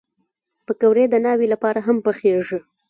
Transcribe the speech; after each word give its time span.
پکورې 0.65 1.05
د 1.09 1.15
ناوې 1.25 1.47
لپاره 1.53 1.79
هم 1.87 1.97
پخېږي 2.05 2.59